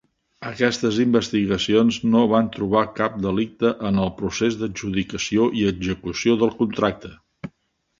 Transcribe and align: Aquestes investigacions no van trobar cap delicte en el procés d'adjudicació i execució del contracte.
Aquestes 0.51 0.95
investigacions 1.03 1.99
no 2.15 2.23
van 2.33 2.49
trobar 2.57 2.83
cap 3.01 3.21
delicte 3.27 3.73
en 3.93 4.03
el 4.07 4.13
procés 4.23 4.61
d'adjudicació 4.65 5.49
i 5.63 5.71
execució 5.77 6.39
del 6.45 6.61
contracte. 6.65 7.19